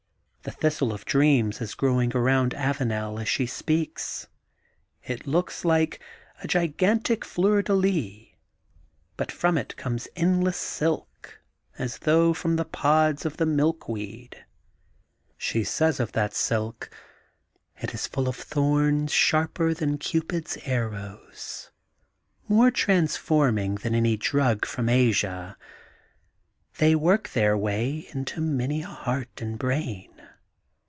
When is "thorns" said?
18.35-19.11